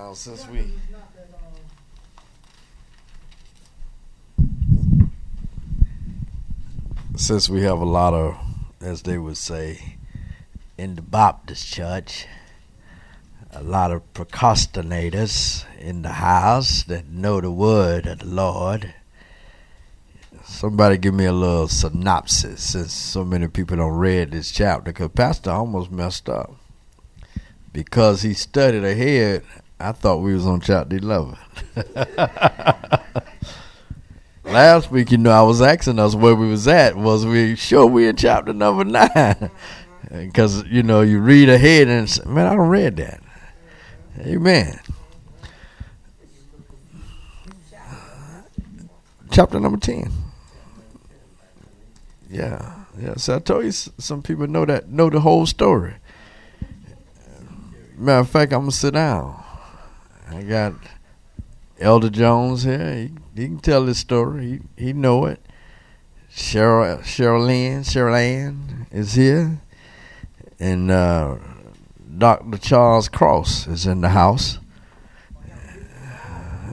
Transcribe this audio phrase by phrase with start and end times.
[0.00, 0.64] Now, since we
[7.16, 8.38] since we have a lot of,
[8.80, 9.96] as they would say,
[10.78, 12.26] in the Baptist church,
[13.52, 18.94] a lot of procrastinators in the house that know the word of the Lord.
[20.44, 25.10] Somebody give me a little synopsis since so many people don't read this chapter because
[25.10, 26.54] Pastor almost messed up.
[27.74, 29.44] Because he studied ahead,
[29.80, 31.36] I thought we was on chapter 11.
[34.44, 36.96] Last week, you know, I was asking us where we was at.
[36.96, 39.50] Was we sure we in chapter number 9?
[40.10, 43.22] Because, you know, you read ahead and say, man, I don't read that.
[44.20, 44.80] Amen.
[49.30, 50.10] Chapter number 10.
[52.28, 53.14] Yeah, yeah.
[53.16, 55.94] So I told you some people know that know the whole story.
[57.96, 59.39] Matter of fact, I'm gonna sit down.
[60.32, 60.74] I got
[61.80, 62.94] Elder Jones here.
[62.94, 64.62] He, he can tell this story.
[64.76, 65.40] He he know it.
[66.32, 69.60] Cheryl Cheryl Lynn Cheryl Ann is here,
[70.60, 71.36] and uh,
[72.16, 74.58] Doctor Charles Cross is in the house.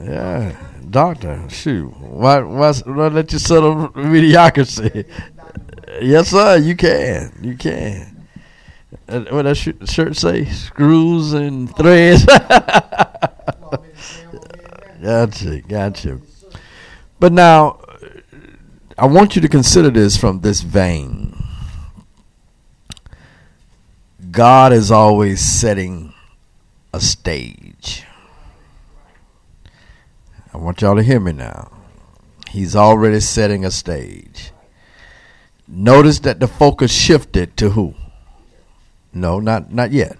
[0.04, 0.56] Yeah,
[0.88, 1.44] doctor.
[1.48, 5.04] Shoot, why why, why let you settle mediocrity?
[6.00, 6.58] Yes, sir.
[6.58, 7.32] You can.
[7.42, 8.28] You can.
[9.08, 10.44] Uh, what that sh- shirt say?
[10.44, 12.24] Screws and threads.
[15.08, 15.60] gotcha.
[15.62, 16.20] Gotcha.
[17.18, 17.80] But now,
[18.96, 21.34] I want you to consider this from this vein.
[24.30, 26.12] God is always setting
[26.92, 28.04] a stage.
[30.52, 31.70] I want y'all to hear me now.
[32.50, 34.52] He's already setting a stage.
[35.66, 37.94] Notice that the focus shifted to who?
[39.12, 40.16] No, not not yet.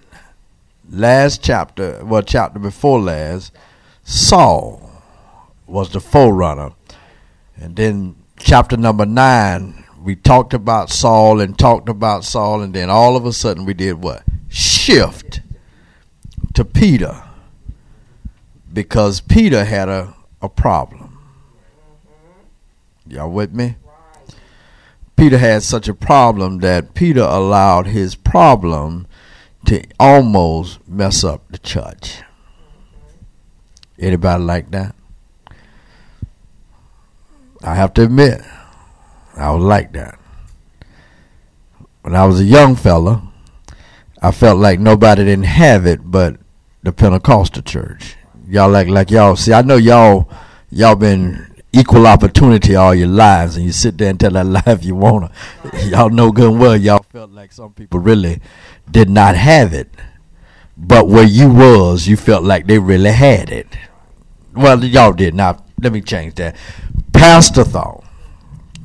[0.91, 3.53] Last chapter, well, chapter before last,
[4.09, 4.91] Saul
[5.67, 6.71] was the forerunner,
[7.59, 12.89] and then chapter number nine, we talked about Saul and talked about Saul, and then
[12.89, 14.23] all of a sudden we did what?
[14.49, 15.43] Shift
[16.55, 17.23] to Peter
[18.73, 21.19] because Peter had a, a problem.
[23.07, 23.77] Y'all with me?
[25.17, 29.07] Peter had such a problem that Peter allowed his problem
[29.67, 32.23] to almost mess up the church.
[33.99, 34.95] Anybody like that?
[37.63, 38.41] I have to admit,
[39.37, 40.19] I was like that.
[42.03, 43.23] When I was a young fella,
[44.23, 46.37] I felt like nobody didn't have it but
[46.83, 48.17] the Pentecostal church.
[48.49, 50.29] Y'all like like y'all see I know y'all
[50.71, 54.63] y'all been equal opportunity all your lives, and you sit there and tell that lie
[54.67, 55.31] if you wanna.
[55.85, 58.41] Y'all know good and well y'all felt like some people really
[58.91, 59.89] did not have it,
[60.77, 63.67] but where you was, you felt like they really had it.
[64.59, 65.65] Well, y'all did not.
[65.81, 66.57] Let me change that.
[67.13, 68.05] Pastor thought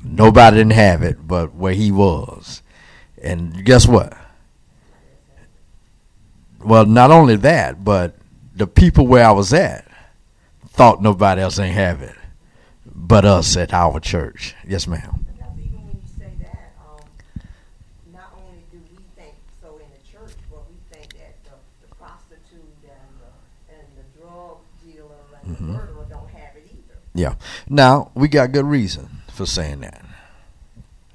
[0.04, 2.62] nobody didn't have it, but where he was,
[3.22, 4.16] and guess what?
[6.64, 8.16] Well, not only that, but
[8.56, 9.88] the people where I was at
[10.70, 12.16] thought nobody else ain't have it
[12.86, 14.54] but us at our church.
[14.68, 15.26] Yes, ma'am.
[15.58, 17.02] Even when you say that, um,
[18.14, 21.58] not only do we think so in the church, but we think that the,
[21.88, 25.58] the prostitute and the, and the drug dealer and Mhm.
[25.58, 27.00] the murderer don't have it either.
[27.14, 27.36] Yeah.
[27.70, 30.04] Now we got good reason for saying that,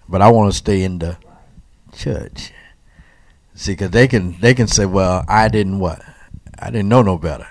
[0.08, 1.18] but I want to stay in the
[1.92, 2.52] church.
[3.54, 6.00] See, because they can they can say, "Well, I didn't what?
[6.58, 7.48] I didn't know no better."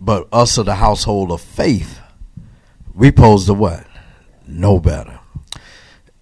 [0.00, 2.00] But us of the household of faith,
[2.94, 3.86] we pose to what?
[4.46, 5.20] Know better.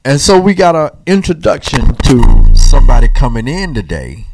[0.05, 4.27] And so we got an introduction to somebody coming in today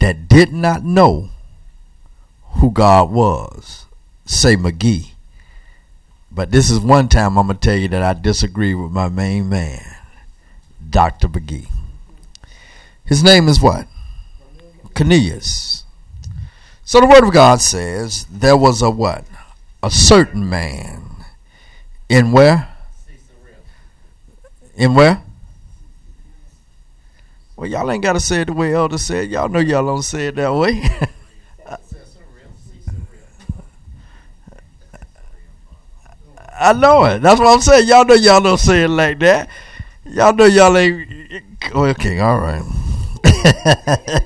[0.00, 1.30] that did not know
[2.54, 3.86] who God was.
[4.24, 5.12] Say McGee.
[6.30, 9.08] But this is one time I'm going to tell you that I disagree with my
[9.08, 9.82] main man,
[10.88, 11.28] Dr.
[11.28, 11.68] McGee.
[13.04, 13.86] His name is what?
[14.94, 15.84] Cornelius.
[16.84, 19.24] So the word of God says there was a what?
[19.82, 21.02] A certain man.
[22.08, 22.68] In where?
[24.74, 25.22] In where?
[27.56, 29.30] Well, y'all ain't got to say it the way Elder said.
[29.30, 30.82] Y'all know y'all don't say it that way.
[36.58, 37.20] I know it.
[37.20, 37.86] That's what I'm saying.
[37.88, 39.48] Y'all know y'all don't say it like that.
[40.04, 41.42] Y'all know y'all ain't.
[41.74, 42.62] Oh, okay, all right.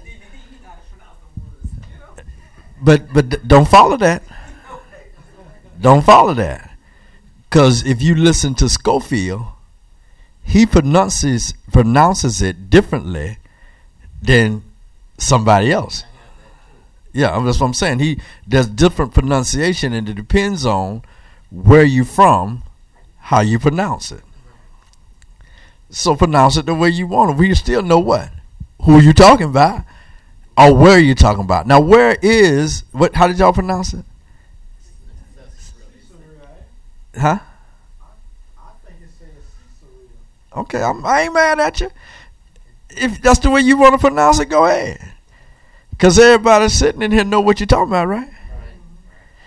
[2.82, 4.22] but but don't follow that.
[5.80, 6.70] Don't follow that.
[7.48, 9.42] Because if you listen to Scofield,
[10.42, 13.38] he pronounces pronounces it differently
[14.22, 14.62] than
[15.18, 16.04] somebody else.
[17.12, 17.98] Yeah, that's what I'm saying.
[17.98, 21.02] He there's different pronunciation, and it depends on
[21.52, 22.62] where you from,
[23.18, 24.22] how you pronounce it.
[25.90, 27.36] So pronounce it the way you want it.
[27.36, 28.30] We still know what,
[28.82, 29.84] who you talking about,
[30.56, 31.66] or where you talking about.
[31.66, 33.14] Now, where is what?
[33.14, 34.04] How did y'all pronounce it?
[37.14, 37.38] Huh?
[40.54, 41.90] Okay, I'm, I ain't mad at you.
[42.90, 45.00] If that's the way you want to pronounce it, go ahead.
[45.90, 48.28] Because everybody sitting in here know what you're talking about, right?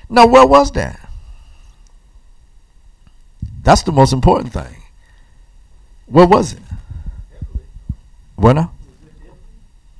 [0.09, 1.04] Now, where was that?
[3.65, 4.75] That's the most important thing.
[6.05, 6.61] Where was it?
[8.37, 8.71] Now?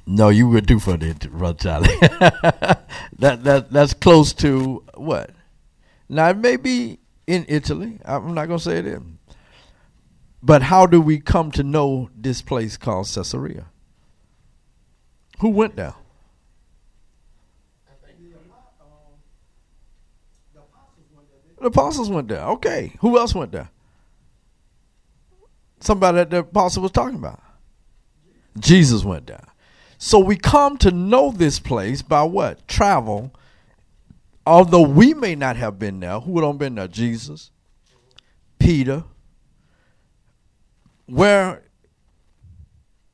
[0.05, 1.87] No, you would do for it, brother Charlie.
[1.99, 5.31] that that that's close to what?
[6.07, 7.99] Now it may be in Italy.
[8.05, 9.17] I'm not gonna say it in.
[10.43, 13.65] But how do we come to know this place called Caesarea?
[15.39, 15.95] Who went there?
[21.65, 22.43] The apostles went there.
[22.43, 22.93] Okay.
[22.99, 23.71] Who else went there?
[25.79, 27.41] Somebody that the apostle was talking about.
[28.59, 29.47] Jesus went there.
[29.97, 32.67] So we come to know this place by what?
[32.67, 33.33] Travel.
[34.45, 36.19] Although we may not have been there.
[36.19, 36.87] Who would have been there?
[36.87, 37.49] Jesus,
[38.59, 39.03] Peter.
[41.07, 41.63] Where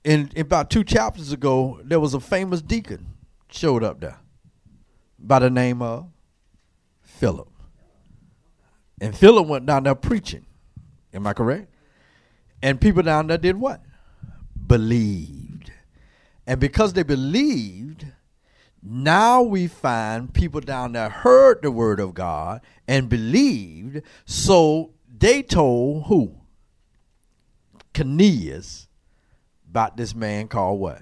[0.03, 3.13] in, in about two chapters ago, there was a famous deacon
[3.49, 4.17] showed up there
[5.17, 6.09] by the name of
[7.01, 7.47] Philip.
[9.01, 10.45] And Philip went down there preaching.
[11.13, 11.67] Am I correct?
[12.61, 13.81] And people down there did what?
[14.67, 15.71] Believed.
[16.45, 18.05] And because they believed,
[18.83, 24.01] now we find people down there heard the word of God and believed.
[24.25, 26.35] So they told who?
[27.93, 28.87] Cornelius
[29.69, 31.01] about this man called what?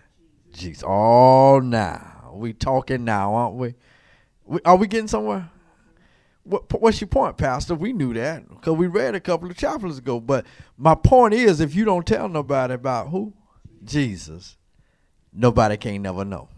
[0.54, 0.84] Jesus.
[0.88, 3.76] Oh, now we talking now, aren't we?
[4.46, 5.50] we are we getting somewhere?
[6.44, 7.76] What, what's your point, Pastor?
[7.76, 10.20] We knew that because we read a couple of chapters ago.
[10.20, 10.46] But
[10.78, 13.34] my point is, if you don't tell nobody about who
[13.84, 14.58] Jesus,
[15.34, 16.50] nobody can never know.